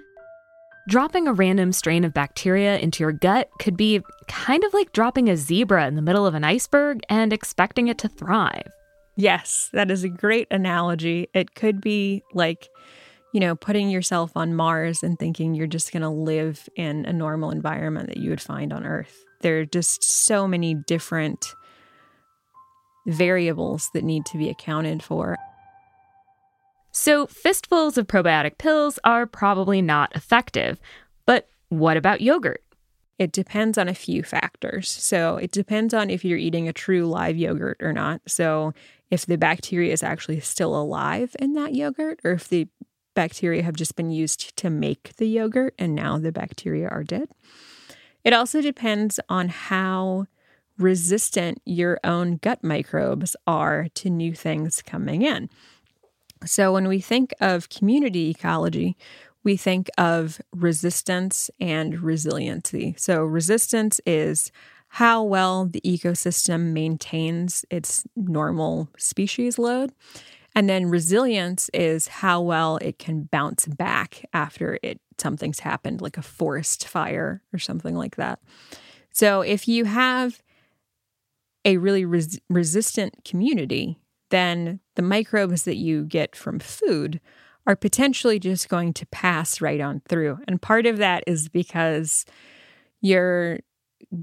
Dropping 0.87 1.27
a 1.27 1.33
random 1.33 1.71
strain 1.71 2.03
of 2.03 2.13
bacteria 2.13 2.77
into 2.79 3.03
your 3.03 3.11
gut 3.11 3.49
could 3.59 3.77
be 3.77 4.01
kind 4.27 4.63
of 4.63 4.73
like 4.73 4.91
dropping 4.93 5.29
a 5.29 5.37
zebra 5.37 5.87
in 5.87 5.95
the 5.95 6.01
middle 6.01 6.25
of 6.25 6.33
an 6.33 6.43
iceberg 6.43 7.01
and 7.07 7.31
expecting 7.31 7.87
it 7.87 7.99
to 7.99 8.07
thrive. 8.07 8.67
Yes, 9.15 9.69
that 9.73 9.91
is 9.91 10.03
a 10.03 10.09
great 10.09 10.47
analogy. 10.49 11.27
It 11.33 11.53
could 11.53 11.81
be 11.81 12.23
like, 12.33 12.67
you 13.31 13.39
know, 13.39 13.55
putting 13.55 13.89
yourself 13.89 14.31
on 14.35 14.55
Mars 14.55 15.03
and 15.03 15.19
thinking 15.19 15.53
you're 15.53 15.67
just 15.67 15.93
going 15.93 16.01
to 16.01 16.09
live 16.09 16.67
in 16.75 17.05
a 17.05 17.13
normal 17.13 17.51
environment 17.51 18.07
that 18.07 18.17
you 18.17 18.29
would 18.31 18.41
find 18.41 18.73
on 18.73 18.85
Earth. 18.85 19.23
There 19.41 19.59
are 19.59 19.65
just 19.65 20.03
so 20.03 20.47
many 20.47 20.73
different 20.73 21.53
variables 23.05 23.89
that 23.93 24.03
need 24.03 24.25
to 24.27 24.37
be 24.37 24.49
accounted 24.49 25.03
for. 25.03 25.37
So, 26.91 27.25
fistfuls 27.25 27.97
of 27.97 28.07
probiotic 28.07 28.57
pills 28.57 28.99
are 29.03 29.25
probably 29.25 29.81
not 29.81 30.13
effective. 30.15 30.79
But 31.25 31.47
what 31.69 31.97
about 31.97 32.21
yogurt? 32.21 32.63
It 33.17 33.31
depends 33.31 33.77
on 33.77 33.87
a 33.87 33.93
few 33.93 34.23
factors. 34.23 34.89
So, 34.89 35.37
it 35.37 35.51
depends 35.51 35.93
on 35.93 36.09
if 36.09 36.25
you're 36.25 36.37
eating 36.37 36.67
a 36.67 36.73
true 36.73 37.05
live 37.05 37.37
yogurt 37.37 37.77
or 37.81 37.93
not. 37.93 38.21
So, 38.27 38.73
if 39.09 39.25
the 39.25 39.37
bacteria 39.37 39.93
is 39.93 40.03
actually 40.03 40.39
still 40.41 40.75
alive 40.75 41.35
in 41.39 41.53
that 41.53 41.73
yogurt, 41.73 42.19
or 42.23 42.31
if 42.31 42.49
the 42.49 42.67
bacteria 43.13 43.63
have 43.63 43.75
just 43.75 43.95
been 43.95 44.11
used 44.11 44.55
to 44.57 44.69
make 44.69 45.15
the 45.17 45.27
yogurt 45.27 45.73
and 45.77 45.95
now 45.95 46.17
the 46.17 46.31
bacteria 46.31 46.87
are 46.87 47.03
dead. 47.03 47.29
It 48.23 48.33
also 48.33 48.61
depends 48.61 49.19
on 49.29 49.49
how 49.49 50.27
resistant 50.77 51.61
your 51.65 51.99
own 52.03 52.37
gut 52.37 52.63
microbes 52.63 53.35
are 53.45 53.87
to 53.95 54.09
new 54.09 54.33
things 54.33 54.81
coming 54.81 55.21
in. 55.21 55.49
So, 56.45 56.73
when 56.73 56.87
we 56.87 56.99
think 56.99 57.33
of 57.39 57.69
community 57.69 58.29
ecology, 58.29 58.97
we 59.43 59.57
think 59.57 59.89
of 59.97 60.41
resistance 60.53 61.49
and 61.59 61.99
resiliency. 62.01 62.95
So, 62.97 63.23
resistance 63.23 64.01
is 64.05 64.51
how 64.95 65.23
well 65.23 65.65
the 65.65 65.81
ecosystem 65.81 66.73
maintains 66.73 67.63
its 67.69 68.03
normal 68.15 68.89
species 68.97 69.57
load. 69.57 69.93
And 70.53 70.67
then 70.69 70.87
resilience 70.87 71.69
is 71.73 72.07
how 72.07 72.41
well 72.41 72.77
it 72.77 72.99
can 72.99 73.23
bounce 73.31 73.67
back 73.67 74.25
after 74.33 74.77
it 74.83 74.99
something's 75.17 75.59
happened, 75.61 76.01
like 76.01 76.17
a 76.17 76.21
forest 76.21 76.87
fire 76.87 77.41
or 77.53 77.59
something 77.59 77.95
like 77.95 78.17
that. 78.17 78.39
So 79.13 79.41
if 79.41 79.67
you 79.67 79.85
have 79.85 80.41
a 81.63 81.77
really 81.77 82.05
res- 82.05 82.39
resistant 82.49 83.23
community, 83.23 83.97
then 84.31 84.79
the 84.95 85.01
microbes 85.01 85.63
that 85.63 85.77
you 85.77 86.03
get 86.03 86.35
from 86.35 86.59
food 86.59 87.21
are 87.67 87.75
potentially 87.75 88.39
just 88.39 88.69
going 88.69 88.93
to 88.93 89.05
pass 89.07 89.61
right 89.61 89.79
on 89.79 90.01
through. 90.09 90.39
And 90.47 90.61
part 90.61 90.85
of 90.85 90.97
that 90.97 91.23
is 91.27 91.47
because 91.47 92.25
your 93.01 93.59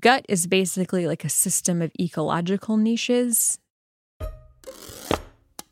gut 0.00 0.27
is 0.29 0.47
basically 0.47 1.07
like 1.07 1.25
a 1.25 1.29
system 1.29 1.81
of 1.81 1.93
ecological 2.00 2.77
niches. 2.77 3.59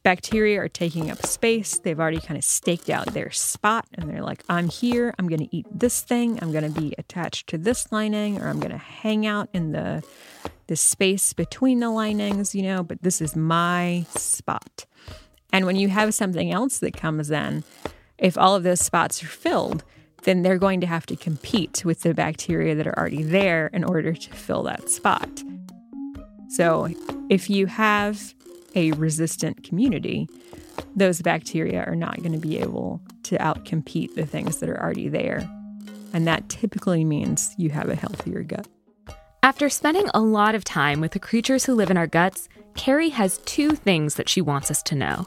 Bacteria 0.07 0.61
are 0.61 0.69
taking 0.69 1.11
up 1.11 1.27
space. 1.27 1.81
They've 1.81 1.99
already 1.99 2.21
kind 2.21 2.39
of 2.39 2.45
staked 2.45 2.89
out 2.91 3.07
their 3.07 3.33
spot 3.33 3.89
and 3.95 4.09
they're 4.09 4.23
like, 4.23 4.45
I'm 4.49 4.69
here. 4.69 5.13
I'm 5.19 5.27
going 5.27 5.41
to 5.41 5.49
eat 5.57 5.67
this 5.69 6.01
thing. 6.01 6.39
I'm 6.41 6.53
going 6.53 6.73
to 6.73 6.81
be 6.81 6.95
attached 6.97 7.49
to 7.49 7.59
this 7.59 7.91
lining 7.91 8.41
or 8.41 8.47
I'm 8.47 8.61
going 8.61 8.71
to 8.71 8.79
hang 8.79 9.27
out 9.27 9.49
in 9.53 9.73
the 9.73 10.05
the 10.69 10.77
space 10.77 11.33
between 11.33 11.81
the 11.81 11.91
linings, 11.91 12.55
you 12.55 12.63
know, 12.63 12.85
but 12.85 13.03
this 13.03 13.21
is 13.21 13.35
my 13.35 14.07
spot. 14.11 14.87
And 15.53 15.67
when 15.67 15.75
you 15.75 15.89
have 15.89 16.15
something 16.15 16.53
else 16.53 16.79
that 16.79 16.97
comes 16.97 17.33
in, 17.33 17.65
if 18.17 18.39
all 18.39 18.55
of 18.55 18.63
those 18.63 18.79
spots 18.79 19.25
are 19.25 19.27
filled, 19.27 19.83
then 20.23 20.43
they're 20.43 20.57
going 20.57 20.81
to 20.83 20.87
have 20.87 21.07
to 21.07 21.17
compete 21.17 21.85
with 21.85 22.03
the 22.03 22.15
bacteria 22.15 22.77
that 22.77 22.87
are 22.87 22.97
already 22.97 23.25
there 23.25 23.67
in 23.73 23.83
order 23.83 24.13
to 24.13 24.33
fill 24.35 24.63
that 24.63 24.89
spot. 24.89 25.43
So 26.51 26.95
if 27.29 27.51
you 27.51 27.67
have 27.67 28.36
a 28.77 28.93
resistant 28.93 29.65
community, 29.65 30.29
those 30.95 31.21
bacteria 31.23 31.83
are 31.85 31.97
not 31.97 32.19
going 32.23 32.33
to 32.33 32.39
be 32.39 32.59
able 32.59 33.01
to 33.25 33.37
outcompete 33.39 34.15
the 34.15 34.27
things 34.27 34.59
that 34.59 34.69
are 34.69 34.81
already 34.81 35.09
there. 35.09 35.49
And 36.13 36.27
that 36.29 36.49
typically 36.49 37.05
means 37.05 37.55
you 37.59 37.71
have 37.71 37.89
a 37.89 37.97
healthier 37.97 38.43
gut. 38.43 38.69
After 39.43 39.69
spending 39.69 40.09
a 40.15 40.21
lot 40.21 40.55
of 40.55 40.65
time 40.65 41.01
with 41.01 41.13
the 41.13 41.19
creatures 41.19 41.65
who 41.65 41.75
live 41.75 41.91
in 41.91 41.97
our 41.97 42.07
guts, 42.07 42.49
Carrie 42.75 43.11
has 43.11 43.39
two 43.39 43.71
things 43.71 44.15
that 44.17 44.29
she 44.29 44.41
wants 44.41 44.71
us 44.71 44.83
to 44.85 44.95
know. 44.95 45.27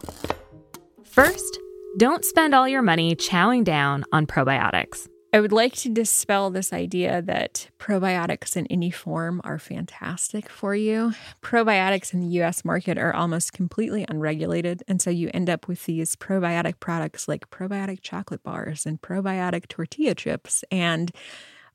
First, 1.04 1.60
don't 1.98 2.24
spend 2.24 2.54
all 2.54 2.68
your 2.68 2.82
money 2.82 3.16
chowing 3.16 3.64
down 3.64 4.06
on 4.12 4.28
probiotics. 4.28 5.08
I 5.32 5.40
would 5.40 5.52
like 5.52 5.74
to 5.78 5.90
dispel 5.90 6.50
this 6.50 6.74
idea 6.74 7.22
that 7.22 7.70
probiotics 7.78 8.58
in 8.58 8.66
any 8.68 8.90
form 8.90 9.42
are 9.44 9.60
fantastic 9.60 10.50
for 10.50 10.74
you. 10.74 11.14
Probiotics 11.44 12.14
in 12.14 12.22
the 12.22 12.42
US 12.42 12.66
market 12.66 12.98
are 12.98 13.14
almost 13.14 13.54
completely 13.54 14.06
unregulated. 14.10 14.82
And 14.88 15.00
so 15.00 15.12
you 15.12 15.30
end 15.32 15.48
up 15.48 15.68
with 15.68 15.86
these 15.86 16.16
probiotic 16.16 16.80
products 16.80 17.28
like 17.28 17.52
probiotic 17.52 18.00
chocolate 18.02 18.42
bars 18.42 18.88
and 18.88 19.00
probiotic 19.02 19.68
tortilla 19.68 20.16
chips. 20.16 20.64
And 20.72 21.12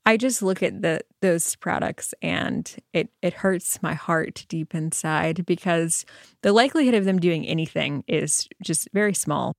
I 0.05 0.17
just 0.17 0.43
look 0.43 0.61
at 0.63 0.83
the 0.83 1.03
those 1.23 1.55
products 1.57 2.13
and 2.21 2.75
it 2.93 3.09
it 3.23 3.35
hurts 3.35 3.81
my 3.83 3.95
heart 3.95 4.47
deep 4.49 4.75
inside 4.75 5.47
because 5.47 6.05
the 6.43 6.53
likelihood 6.53 6.95
of 6.95 7.05
them 7.05 7.21
doing 7.21 7.47
anything 7.47 8.03
is 8.09 8.49
just 8.63 8.89
very 8.93 9.15
small. 9.15 9.55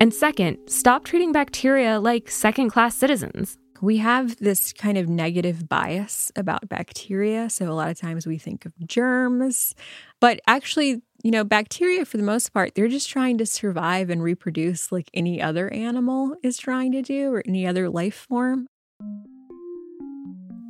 And 0.00 0.14
second, 0.14 0.58
stop 0.68 1.04
treating 1.04 1.32
bacteria 1.32 1.98
like 1.98 2.30
second-class 2.30 2.96
citizens. 2.96 3.58
We 3.80 3.96
have 3.96 4.36
this 4.36 4.72
kind 4.72 4.96
of 4.96 5.08
negative 5.08 5.68
bias 5.68 6.30
about 6.36 6.68
bacteria. 6.68 7.50
So, 7.50 7.68
a 7.68 7.74
lot 7.74 7.90
of 7.90 7.98
times 7.98 8.26
we 8.26 8.38
think 8.38 8.64
of 8.64 8.72
germs, 8.86 9.74
but 10.20 10.40
actually, 10.46 11.02
you 11.24 11.32
know, 11.32 11.42
bacteria, 11.42 12.04
for 12.04 12.16
the 12.16 12.22
most 12.22 12.52
part, 12.52 12.74
they're 12.74 12.88
just 12.88 13.08
trying 13.08 13.38
to 13.38 13.46
survive 13.46 14.08
and 14.08 14.22
reproduce 14.22 14.92
like 14.92 15.10
any 15.14 15.42
other 15.42 15.72
animal 15.72 16.36
is 16.44 16.58
trying 16.58 16.92
to 16.92 17.02
do 17.02 17.32
or 17.32 17.42
any 17.46 17.66
other 17.66 17.88
life 17.88 18.26
form. 18.28 18.68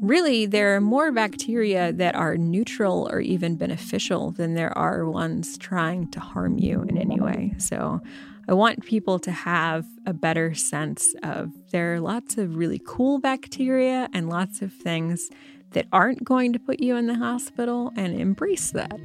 Really, 0.01 0.47
there 0.47 0.75
are 0.77 0.81
more 0.81 1.13
bacteria 1.13 1.93
that 1.93 2.15
are 2.15 2.37
neutral 2.39 3.09
or 3.11 3.21
even 3.21 3.57
beneficial 3.57 4.31
than 4.31 4.55
there 4.55 4.77
are 4.77 5.05
ones 5.05 5.59
trying 5.59 6.11
to 6.13 6.21
harm 6.21 6.59
you 6.59 6.83
in 6.83 6.97
any 6.97 7.21
way. 7.21 7.55
So, 7.59 8.01
I 8.49 8.55
want 8.55 8.83
people 8.87 9.19
to 9.21 9.31
have 9.31 9.85
a 10.07 10.15
better 10.15 10.55
sense 10.55 11.15
of 11.23 11.53
there 11.71 11.95
are 11.95 12.01
lots 12.01 12.39
of 12.39 12.57
really 12.57 12.81
cool 12.87 13.19
bacteria 13.19 14.09
and 14.15 14.31
lots 14.31 14.63
of 14.63 14.73
things 14.73 15.29
that 15.73 15.87
aren't 15.93 16.25
going 16.25 16.55
to 16.55 16.59
put 16.59 16.81
you 16.81 16.97
in 16.97 17.09
the 17.09 17.17
hospital 17.17 17.93
and 17.95 18.19
embrace 18.19 18.71
that. 18.71 18.99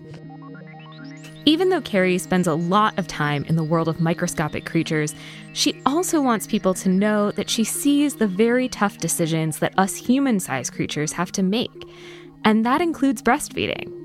Even 1.46 1.68
though 1.68 1.82
Carrie 1.82 2.18
spends 2.20 2.48
a 2.48 2.54
lot 2.54 2.98
of 2.98 3.06
time 3.06 3.44
in 3.44 3.58
the 3.58 3.66
world 3.66 3.90
of 3.90 4.00
microscopic 4.00 4.66
creatures, 4.66 5.14
she 5.52 5.76
also 5.86 6.22
wants 6.22 6.48
people 6.48 6.74
to 6.76 6.88
know 6.88 7.32
that 7.32 7.50
she 7.50 7.66
sees 7.66 8.16
the 8.16 8.28
very 8.28 8.70
tough 8.70 8.98
decisions 9.00 9.60
that 9.60 9.78
us 9.78 9.98
human 9.98 10.40
sized 10.40 10.72
creatures 10.72 11.12
have 11.12 11.34
to 11.34 11.44
make. 11.44 11.84
And 12.46 12.66
that 12.66 12.80
includes 12.80 13.22
breastfeeding. 13.22 14.03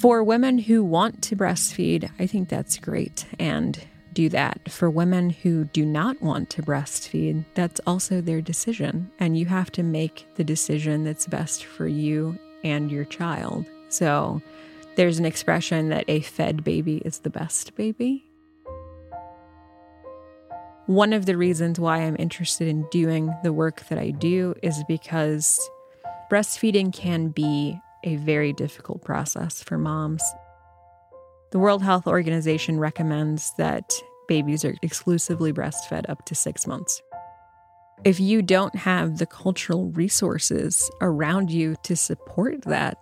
For 0.00 0.24
women 0.24 0.56
who 0.56 0.82
want 0.82 1.20
to 1.24 1.36
breastfeed, 1.36 2.10
I 2.18 2.26
think 2.26 2.48
that's 2.48 2.78
great 2.78 3.26
and 3.38 3.78
do 4.14 4.30
that. 4.30 4.70
For 4.70 4.88
women 4.88 5.28
who 5.28 5.64
do 5.64 5.84
not 5.84 6.22
want 6.22 6.48
to 6.50 6.62
breastfeed, 6.62 7.44
that's 7.52 7.82
also 7.86 8.22
their 8.22 8.40
decision. 8.40 9.10
And 9.18 9.36
you 9.36 9.44
have 9.44 9.70
to 9.72 9.82
make 9.82 10.26
the 10.36 10.42
decision 10.42 11.04
that's 11.04 11.26
best 11.26 11.66
for 11.66 11.86
you 11.86 12.38
and 12.64 12.90
your 12.90 13.04
child. 13.04 13.66
So, 13.90 14.40
there's 14.96 15.18
an 15.18 15.26
expression 15.26 15.90
that 15.90 16.06
a 16.08 16.20
fed 16.20 16.64
baby 16.64 17.02
is 17.04 17.18
the 17.18 17.28
best 17.30 17.74
baby. 17.74 18.24
One 20.86 21.12
of 21.12 21.26
the 21.26 21.36
reasons 21.36 21.78
why 21.78 21.98
I'm 21.98 22.16
interested 22.18 22.68
in 22.68 22.88
doing 22.90 23.34
the 23.42 23.52
work 23.52 23.86
that 23.88 23.98
I 23.98 24.12
do 24.12 24.54
is 24.62 24.82
because 24.88 25.60
breastfeeding 26.30 26.90
can 26.90 27.28
be 27.28 27.78
a 28.04 28.16
very 28.16 28.52
difficult 28.52 29.02
process 29.04 29.62
for 29.62 29.78
moms. 29.78 30.22
The 31.52 31.58
World 31.58 31.82
Health 31.82 32.06
Organization 32.06 32.78
recommends 32.78 33.52
that 33.58 33.92
babies 34.28 34.64
are 34.64 34.76
exclusively 34.82 35.52
breastfed 35.52 36.08
up 36.08 36.24
to 36.26 36.34
six 36.34 36.66
months. 36.66 37.02
If 38.04 38.20
you 38.20 38.40
don't 38.40 38.74
have 38.76 39.18
the 39.18 39.26
cultural 39.26 39.90
resources 39.90 40.90
around 41.00 41.50
you 41.50 41.76
to 41.82 41.96
support 41.96 42.62
that, 42.62 42.96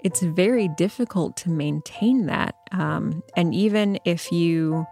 it's 0.00 0.20
very 0.20 0.68
difficult 0.76 1.36
to 1.38 1.50
maintain 1.50 2.26
that. 2.26 2.56
Um, 2.72 3.22
and 3.36 3.54
even 3.54 3.98
if 4.04 4.32
you 4.32 4.84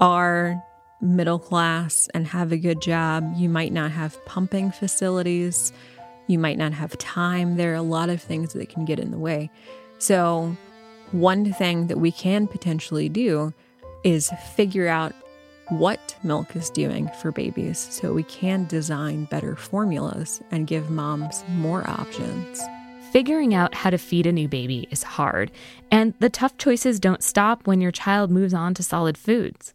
are 0.00 0.62
middle 1.00 1.38
class 1.38 2.08
and 2.14 2.26
have 2.26 2.52
a 2.52 2.56
good 2.56 2.80
job, 2.80 3.32
you 3.36 3.48
might 3.48 3.72
not 3.72 3.90
have 3.92 4.24
pumping 4.26 4.70
facilities. 4.70 5.72
You 6.26 6.38
might 6.38 6.58
not 6.58 6.72
have 6.72 6.96
time. 6.98 7.56
There 7.56 7.72
are 7.72 7.76
a 7.76 7.82
lot 7.82 8.10
of 8.10 8.20
things 8.20 8.52
that 8.52 8.68
can 8.68 8.84
get 8.84 8.98
in 8.98 9.10
the 9.10 9.18
way. 9.18 9.50
So, 9.98 10.56
one 11.12 11.52
thing 11.52 11.86
that 11.86 11.98
we 11.98 12.10
can 12.10 12.48
potentially 12.48 13.08
do 13.08 13.54
is 14.02 14.30
figure 14.54 14.88
out 14.88 15.14
what 15.68 16.16
milk 16.22 16.54
is 16.54 16.70
doing 16.70 17.10
for 17.20 17.32
babies 17.32 17.78
so 17.78 18.12
we 18.12 18.22
can 18.24 18.66
design 18.66 19.24
better 19.26 19.56
formulas 19.56 20.40
and 20.50 20.66
give 20.66 20.90
moms 20.90 21.44
more 21.50 21.88
options. 21.88 22.60
Figuring 23.10 23.54
out 23.54 23.74
how 23.74 23.90
to 23.90 23.98
feed 23.98 24.26
a 24.26 24.32
new 24.32 24.48
baby 24.48 24.86
is 24.90 25.02
hard, 25.02 25.50
and 25.90 26.12
the 26.18 26.28
tough 26.28 26.58
choices 26.58 27.00
don't 27.00 27.22
stop 27.22 27.66
when 27.66 27.80
your 27.80 27.92
child 27.92 28.30
moves 28.30 28.52
on 28.52 28.74
to 28.74 28.82
solid 28.82 29.16
foods. 29.16 29.74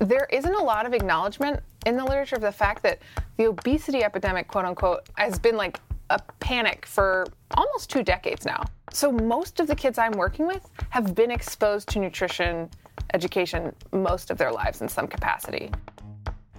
There 0.00 0.26
isn't 0.32 0.54
a 0.54 0.62
lot 0.62 0.86
of 0.86 0.94
acknowledgement 0.94 1.60
in 1.84 1.94
the 1.94 2.04
literature 2.04 2.36
of 2.36 2.40
the 2.40 2.50
fact 2.50 2.82
that 2.84 3.00
the 3.36 3.44
obesity 3.44 4.02
epidemic, 4.02 4.48
quote 4.48 4.64
unquote, 4.64 5.06
has 5.16 5.38
been 5.38 5.58
like 5.58 5.78
a 6.08 6.18
panic 6.40 6.86
for 6.86 7.26
almost 7.52 7.90
two 7.90 8.02
decades 8.02 8.46
now. 8.46 8.64
So 8.92 9.12
most 9.12 9.60
of 9.60 9.66
the 9.66 9.74
kids 9.74 9.98
I'm 9.98 10.12
working 10.12 10.46
with 10.46 10.66
have 10.88 11.14
been 11.14 11.30
exposed 11.30 11.88
to 11.90 11.98
nutrition 11.98 12.70
education 13.12 13.74
most 13.92 14.30
of 14.30 14.38
their 14.38 14.50
lives 14.50 14.80
in 14.80 14.88
some 14.88 15.06
capacity. 15.06 15.70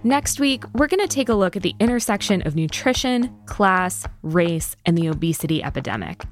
Next 0.04 0.38
week, 0.38 0.64
we're 0.74 0.86
going 0.86 1.00
to 1.00 1.12
take 1.12 1.28
a 1.28 1.34
look 1.34 1.56
at 1.56 1.62
the 1.62 1.74
intersection 1.80 2.42
of 2.42 2.54
nutrition, 2.54 3.36
class, 3.46 4.06
race, 4.22 4.76
and 4.86 4.96
the 4.96 5.08
obesity 5.08 5.64
epidemic. 5.64 6.22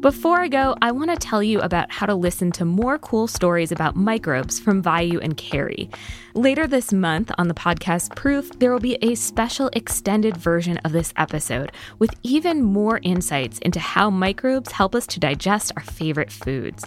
Before 0.00 0.40
I 0.40 0.46
go, 0.46 0.76
I 0.80 0.92
want 0.92 1.10
to 1.10 1.16
tell 1.16 1.42
you 1.42 1.60
about 1.60 1.90
how 1.90 2.06
to 2.06 2.14
listen 2.14 2.52
to 2.52 2.64
more 2.64 3.00
cool 3.00 3.26
stories 3.26 3.72
about 3.72 3.96
microbes 3.96 4.60
from 4.60 4.80
Vayu 4.80 5.18
and 5.20 5.36
Carrie. 5.36 5.90
Later 6.34 6.68
this 6.68 6.92
month 6.92 7.32
on 7.36 7.48
the 7.48 7.54
podcast 7.54 8.14
Proof, 8.14 8.56
there 8.60 8.70
will 8.70 8.78
be 8.78 8.96
a 9.02 9.16
special 9.16 9.70
extended 9.72 10.36
version 10.36 10.78
of 10.78 10.92
this 10.92 11.12
episode 11.16 11.72
with 11.98 12.14
even 12.22 12.62
more 12.62 13.00
insights 13.02 13.58
into 13.58 13.80
how 13.80 14.08
microbes 14.08 14.70
help 14.70 14.94
us 14.94 15.04
to 15.08 15.18
digest 15.18 15.72
our 15.76 15.82
favorite 15.82 16.30
foods. 16.30 16.84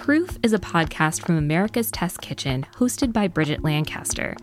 Proof 0.00 0.38
is 0.42 0.54
a 0.54 0.58
podcast 0.58 1.20
from 1.20 1.36
America's 1.36 1.90
Test 1.90 2.22
Kitchen 2.22 2.66
hosted 2.74 3.12
by 3.12 3.28
Bridget 3.28 3.62
Lancaster. 3.62 4.34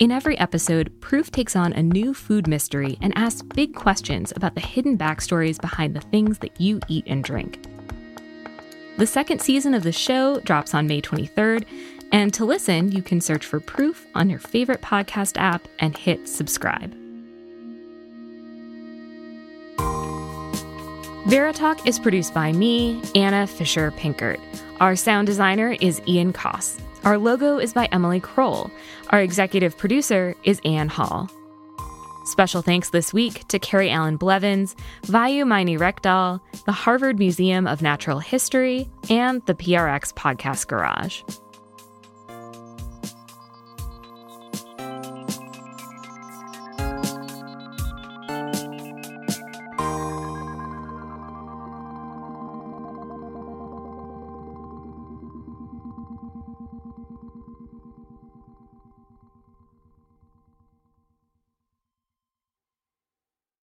In 0.00 0.10
every 0.10 0.36
episode, 0.36 0.92
Proof 1.00 1.30
takes 1.30 1.54
on 1.54 1.72
a 1.72 1.82
new 1.82 2.12
food 2.12 2.48
mystery 2.48 2.98
and 3.00 3.16
asks 3.16 3.42
big 3.42 3.72
questions 3.72 4.32
about 4.34 4.56
the 4.56 4.60
hidden 4.60 4.98
backstories 4.98 5.60
behind 5.60 5.94
the 5.94 6.00
things 6.00 6.40
that 6.40 6.60
you 6.60 6.80
eat 6.88 7.04
and 7.06 7.22
drink. 7.22 7.64
The 8.98 9.06
second 9.06 9.40
season 9.40 9.74
of 9.74 9.84
the 9.84 9.92
show 9.92 10.40
drops 10.40 10.74
on 10.74 10.88
May 10.88 11.00
23rd, 11.00 11.66
and 12.10 12.34
to 12.34 12.44
listen, 12.44 12.90
you 12.90 13.00
can 13.00 13.20
search 13.20 13.46
for 13.46 13.60
Proof 13.60 14.08
on 14.16 14.28
your 14.28 14.40
favorite 14.40 14.82
podcast 14.82 15.36
app 15.38 15.68
and 15.78 15.96
hit 15.96 16.28
subscribe. 16.28 16.92
Veritalk 21.28 21.86
is 21.86 22.00
produced 22.00 22.34
by 22.34 22.50
me, 22.50 23.00
Anna 23.14 23.46
Fisher 23.46 23.92
Pinkert. 23.92 24.40
Our 24.80 24.94
sound 24.94 25.26
designer 25.26 25.74
is 25.80 26.02
Ian 26.06 26.34
Koss. 26.34 26.78
Our 27.04 27.16
logo 27.16 27.58
is 27.58 27.72
by 27.72 27.86
Emily 27.92 28.20
Kroll. 28.20 28.70
Our 29.08 29.22
executive 29.22 29.78
producer 29.78 30.34
is 30.44 30.60
Anne 30.66 30.88
Hall. 30.88 31.30
Special 32.26 32.60
thanks 32.60 32.90
this 32.90 33.14
week 33.14 33.46
to 33.48 33.58
Carrie 33.58 33.90
Allen 33.90 34.18
Blevins, 34.18 34.76
Vayu 35.04 35.46
Maini 35.46 35.78
Rekdal, 35.78 36.40
the 36.66 36.72
Harvard 36.72 37.18
Museum 37.18 37.66
of 37.66 37.80
Natural 37.80 38.18
History, 38.18 38.90
and 39.08 39.40
the 39.46 39.54
PRX 39.54 40.12
Podcast 40.12 40.66
Garage. 40.66 41.22